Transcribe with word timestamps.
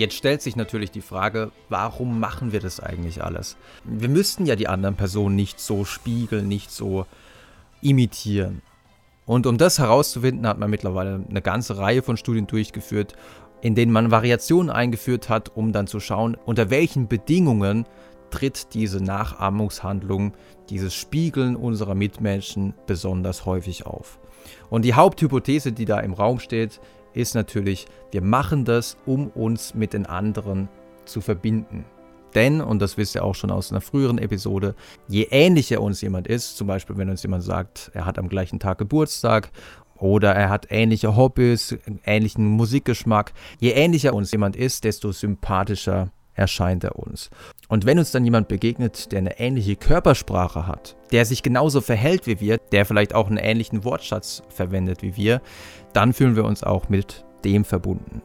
Jetzt 0.00 0.14
stellt 0.14 0.40
sich 0.40 0.56
natürlich 0.56 0.90
die 0.90 1.02
Frage, 1.02 1.52
warum 1.68 2.20
machen 2.20 2.52
wir 2.52 2.60
das 2.60 2.80
eigentlich 2.80 3.22
alles? 3.22 3.58
Wir 3.84 4.08
müssten 4.08 4.46
ja 4.46 4.56
die 4.56 4.66
anderen 4.66 4.94
Personen 4.94 5.36
nicht 5.36 5.60
so 5.60 5.84
spiegeln, 5.84 6.48
nicht 6.48 6.70
so 6.70 7.04
imitieren. 7.82 8.62
Und 9.26 9.46
um 9.46 9.58
das 9.58 9.78
herauszufinden, 9.78 10.46
hat 10.46 10.58
man 10.58 10.70
mittlerweile 10.70 11.22
eine 11.28 11.42
ganze 11.42 11.76
Reihe 11.76 12.00
von 12.00 12.16
Studien 12.16 12.46
durchgeführt, 12.46 13.12
in 13.60 13.74
denen 13.74 13.92
man 13.92 14.10
Variationen 14.10 14.70
eingeführt 14.70 15.28
hat, 15.28 15.54
um 15.54 15.70
dann 15.70 15.86
zu 15.86 16.00
schauen, 16.00 16.34
unter 16.46 16.70
welchen 16.70 17.06
Bedingungen 17.06 17.84
tritt 18.30 18.72
diese 18.72 19.04
Nachahmungshandlung, 19.04 20.32
dieses 20.70 20.94
Spiegeln 20.94 21.56
unserer 21.56 21.94
Mitmenschen 21.94 22.72
besonders 22.86 23.44
häufig 23.44 23.84
auf. 23.84 24.18
Und 24.70 24.86
die 24.86 24.94
Haupthypothese, 24.94 25.72
die 25.72 25.84
da 25.84 26.00
im 26.00 26.14
Raum 26.14 26.38
steht, 26.38 26.80
ist 27.12 27.34
natürlich, 27.34 27.86
wir 28.12 28.22
machen 28.22 28.64
das, 28.64 28.96
um 29.06 29.28
uns 29.28 29.74
mit 29.74 29.92
den 29.92 30.06
anderen 30.06 30.68
zu 31.04 31.20
verbinden. 31.20 31.84
Denn, 32.34 32.60
und 32.60 32.80
das 32.80 32.96
wisst 32.96 33.16
ihr 33.16 33.24
auch 33.24 33.34
schon 33.34 33.50
aus 33.50 33.72
einer 33.72 33.80
früheren 33.80 34.18
Episode, 34.18 34.74
je 35.08 35.26
ähnlicher 35.30 35.80
uns 35.80 36.00
jemand 36.00 36.28
ist, 36.28 36.56
zum 36.56 36.66
Beispiel 36.66 36.96
wenn 36.96 37.10
uns 37.10 37.22
jemand 37.22 37.42
sagt, 37.42 37.90
er 37.94 38.06
hat 38.06 38.18
am 38.18 38.28
gleichen 38.28 38.60
Tag 38.60 38.78
Geburtstag 38.78 39.50
oder 39.96 40.32
er 40.34 40.48
hat 40.48 40.66
ähnliche 40.70 41.16
Hobbys, 41.16 41.76
ähnlichen 42.04 42.46
Musikgeschmack, 42.46 43.32
je 43.58 43.70
ähnlicher 43.72 44.14
uns 44.14 44.30
jemand 44.30 44.56
ist, 44.56 44.84
desto 44.84 45.12
sympathischer 45.12 46.12
erscheint 46.34 46.84
er 46.84 46.96
uns. 46.96 47.30
Und 47.70 47.86
wenn 47.86 48.00
uns 48.00 48.10
dann 48.10 48.24
jemand 48.24 48.48
begegnet, 48.48 49.12
der 49.12 49.20
eine 49.20 49.38
ähnliche 49.38 49.76
Körpersprache 49.76 50.66
hat, 50.66 50.96
der 51.12 51.24
sich 51.24 51.44
genauso 51.44 51.80
verhält 51.80 52.26
wie 52.26 52.40
wir, 52.40 52.58
der 52.72 52.84
vielleicht 52.84 53.14
auch 53.14 53.28
einen 53.28 53.36
ähnlichen 53.36 53.84
Wortschatz 53.84 54.42
verwendet 54.48 55.02
wie 55.02 55.16
wir, 55.16 55.40
dann 55.92 56.12
fühlen 56.12 56.34
wir 56.34 56.44
uns 56.44 56.64
auch 56.64 56.88
mit 56.88 57.24
dem 57.44 57.64
verbunden. 57.64 58.22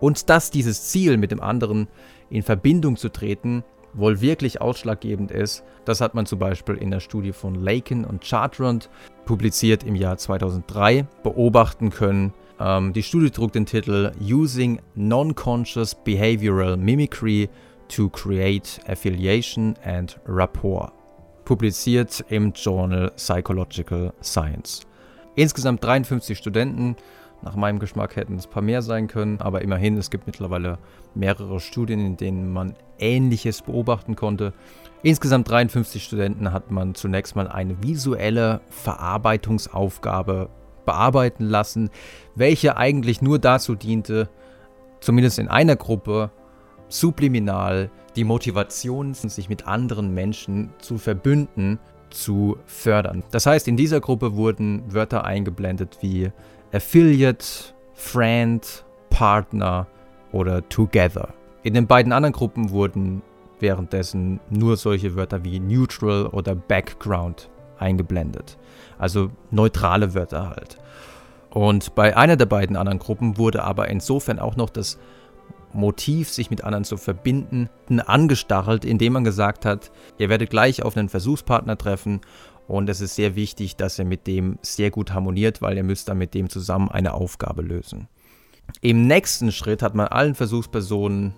Und 0.00 0.28
dass 0.28 0.50
dieses 0.50 0.88
Ziel 0.88 1.18
mit 1.18 1.30
dem 1.30 1.40
anderen 1.40 1.86
in 2.30 2.42
Verbindung 2.42 2.96
zu 2.96 3.10
treten, 3.10 3.62
wohl 3.92 4.20
wirklich 4.20 4.60
ausschlaggebend 4.60 5.30
ist, 5.30 5.62
das 5.84 6.00
hat 6.00 6.14
man 6.14 6.26
zum 6.26 6.40
Beispiel 6.40 6.74
in 6.74 6.90
der 6.90 7.00
Studie 7.00 7.32
von 7.32 7.54
Laken 7.54 8.04
und 8.04 8.24
Chartrand, 8.24 8.90
publiziert 9.24 9.84
im 9.84 9.94
Jahr 9.94 10.16
2003, 10.16 11.06
beobachten 11.22 11.90
können. 11.90 12.32
Ähm, 12.58 12.92
die 12.92 13.04
Studie 13.04 13.30
trug 13.30 13.52
den 13.52 13.66
Titel 13.66 14.10
Using 14.20 14.80
Non-Conscious 14.96 15.94
Behavioral 15.94 16.76
Mimicry 16.76 17.48
to 17.90 18.08
Create 18.08 18.80
Affiliation 18.86 19.74
and 19.84 20.18
Rapport, 20.26 20.92
publiziert 21.44 22.24
im 22.28 22.52
Journal 22.52 23.10
Psychological 23.16 24.12
Science. 24.22 24.82
Insgesamt 25.34 25.84
53 25.84 26.36
Studenten 26.38 26.96
nach 27.42 27.56
meinem 27.56 27.78
Geschmack 27.78 28.16
hätten 28.16 28.36
es 28.36 28.46
ein 28.46 28.50
paar 28.50 28.62
mehr 28.62 28.82
sein 28.82 29.06
können, 29.06 29.40
aber 29.40 29.62
immerhin, 29.62 29.96
es 29.96 30.10
gibt 30.10 30.26
mittlerweile 30.26 30.78
mehrere 31.14 31.58
Studien, 31.58 32.04
in 32.04 32.16
denen 32.16 32.52
man 32.52 32.74
Ähnliches 32.98 33.62
beobachten 33.62 34.14
konnte. 34.14 34.52
Insgesamt 35.02 35.48
53 35.48 36.04
Studenten 36.04 36.52
hat 36.52 36.70
man 36.70 36.94
zunächst 36.94 37.36
mal 37.36 37.48
eine 37.48 37.82
visuelle 37.82 38.60
Verarbeitungsaufgabe 38.68 40.50
bearbeiten 40.84 41.44
lassen, 41.44 41.90
welche 42.34 42.76
eigentlich 42.76 43.22
nur 43.22 43.38
dazu 43.38 43.74
diente, 43.74 44.28
zumindest 45.00 45.38
in 45.38 45.48
einer 45.48 45.76
Gruppe, 45.76 46.30
subliminal 46.90 47.90
die 48.16 48.24
Motivation, 48.24 49.14
sich 49.14 49.48
mit 49.48 49.66
anderen 49.66 50.12
Menschen 50.12 50.70
zu 50.78 50.98
verbünden, 50.98 51.78
zu 52.10 52.58
fördern. 52.66 53.22
Das 53.30 53.46
heißt, 53.46 53.68
in 53.68 53.76
dieser 53.76 54.00
Gruppe 54.00 54.36
wurden 54.36 54.82
Wörter 54.92 55.24
eingeblendet 55.24 55.98
wie 56.00 56.30
Affiliate, 56.72 57.46
Friend, 57.94 58.84
Partner 59.10 59.86
oder 60.32 60.68
Together. 60.68 61.34
In 61.62 61.74
den 61.74 61.86
beiden 61.86 62.12
anderen 62.12 62.32
Gruppen 62.32 62.70
wurden 62.70 63.22
währenddessen 63.60 64.40
nur 64.48 64.76
solche 64.76 65.14
Wörter 65.14 65.44
wie 65.44 65.60
Neutral 65.60 66.26
oder 66.26 66.54
Background 66.54 67.50
eingeblendet. 67.78 68.58
Also 68.98 69.30
neutrale 69.50 70.14
Wörter 70.14 70.50
halt. 70.50 70.78
Und 71.50 71.94
bei 71.94 72.16
einer 72.16 72.36
der 72.36 72.46
beiden 72.46 72.76
anderen 72.76 72.98
Gruppen 72.98 73.36
wurde 73.36 73.64
aber 73.64 73.88
insofern 73.88 74.38
auch 74.38 74.56
noch 74.56 74.70
das 74.70 74.98
Motiv, 75.72 76.28
sich 76.30 76.50
mit 76.50 76.64
anderen 76.64 76.84
zu 76.84 76.96
verbinden, 76.96 77.68
angestachelt, 78.06 78.84
indem 78.84 79.14
man 79.14 79.24
gesagt 79.24 79.64
hat, 79.64 79.90
ihr 80.18 80.28
werdet 80.28 80.50
gleich 80.50 80.82
auf 80.82 80.96
einen 80.96 81.08
Versuchspartner 81.08 81.78
treffen 81.78 82.20
und 82.66 82.88
es 82.88 83.00
ist 83.00 83.16
sehr 83.16 83.34
wichtig, 83.34 83.76
dass 83.76 83.98
ihr 83.98 84.04
mit 84.04 84.26
dem 84.26 84.58
sehr 84.62 84.90
gut 84.90 85.12
harmoniert, 85.12 85.62
weil 85.62 85.76
ihr 85.76 85.84
müsst 85.84 86.08
dann 86.08 86.18
mit 86.18 86.34
dem 86.34 86.48
zusammen 86.48 86.88
eine 86.88 87.14
Aufgabe 87.14 87.62
lösen. 87.62 88.08
Im 88.80 89.06
nächsten 89.06 89.50
Schritt 89.52 89.82
hat 89.82 89.94
man 89.94 90.06
allen 90.08 90.34
Versuchspersonen 90.34 91.34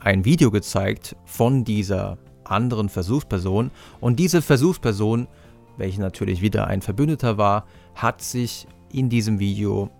ein 0.00 0.24
Video 0.24 0.50
gezeigt 0.50 1.16
von 1.24 1.64
dieser 1.64 2.18
anderen 2.44 2.88
Versuchsperson 2.88 3.70
und 4.00 4.18
diese 4.18 4.42
Versuchsperson, 4.42 5.28
welche 5.76 6.00
natürlich 6.00 6.42
wieder 6.42 6.66
ein 6.66 6.82
Verbündeter 6.82 7.38
war, 7.38 7.66
hat 7.94 8.22
sich 8.22 8.66
in 8.92 9.08
diesem 9.08 9.38
Video 9.38 9.90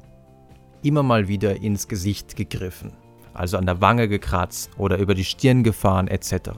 immer 0.82 1.02
mal 1.02 1.28
wieder 1.28 1.60
ins 1.60 1.88
Gesicht 1.88 2.36
gegriffen, 2.36 2.92
also 3.36 3.58
an 3.58 3.66
der 3.66 3.80
Wange 3.80 4.08
gekratzt 4.08 4.70
oder 4.76 4.98
über 4.98 5.14
die 5.14 5.24
Stirn 5.24 5.62
gefahren 5.62 6.08
etc. 6.08 6.50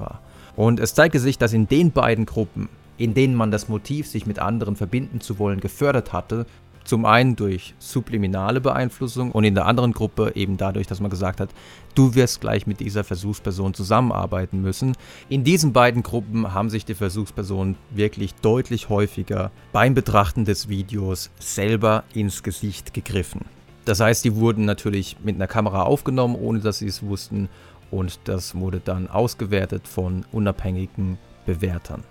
Und 0.57 0.81
es 0.81 0.95
zeigte 0.95 1.19
sich, 1.19 1.39
dass 1.39 1.53
in 1.53 1.69
den 1.69 1.93
beiden 1.93 2.27
Gruppen 2.27 2.69
in 2.99 3.15
denen 3.15 3.35
man 3.35 3.51
das 3.51 3.69
Motiv, 3.69 4.07
sich 4.07 4.27
mit 4.27 4.39
anderen 4.39 4.77
verbinden 4.77 5.21
zu 5.21 5.39
wollen, 5.39 5.61
gefördert 5.61 6.13
hatte. 6.13 6.45
Zum 6.85 7.05
einen 7.05 7.37
durch 7.37 7.75
subliminale 7.79 8.63
Beeinflussung 8.63 9.31
und 9.31 9.45
in 9.45 9.55
der 9.55 9.67
anderen 9.67 9.93
Gruppe 9.93 10.33
eben 10.35 10.57
dadurch, 10.57 10.87
dass 10.87 11.01
man 11.01 11.11
gesagt 11.11 11.39
hat, 11.39 11.51
du 11.95 12.15
wirst 12.15 12.41
gleich 12.41 12.67
mit 12.67 12.81
dieser 12.81 13.05
Versuchsperson 13.05 13.75
zusammenarbeiten 13.75 14.63
müssen. 14.63 14.95
In 15.29 15.45
diesen 15.45 15.75
beiden 15.75 16.03
Gruppen 16.03 16.55
haben 16.55 16.71
sich 16.71 16.87
die 16.87 16.95
Versuchspersonen 16.95 17.77
wirklich 17.91 18.35
deutlich 18.37 18.89
häufiger 18.89 19.51
beim 19.71 19.93
Betrachten 19.93 20.47
des 20.47 20.71
Videos 20.71 21.31
selber 21.39 22.05
ins 22.15 22.43
Gesicht 22.43 22.95
gegriffen. 22.95 23.58
Das 23.89 24.01
heißt, 24.01 24.23
die 24.23 24.37
wurden 24.37 24.67
natürlich 24.67 25.17
mit 25.25 25.37
einer 25.37 25.47
Kamera 25.47 25.85
aufgenommen, 25.85 26.37
ohne 26.37 26.59
dass 26.59 26.81
sie 26.81 26.89
es 26.89 27.03
wussten 27.03 27.49
und 27.91 28.21
das 28.25 28.55
wurde 28.55 28.83
dann 28.85 29.09
ausgewertet 29.09 29.89
von 29.89 30.27
unabhängigen 30.31 31.17
Bewertern. 31.47 32.05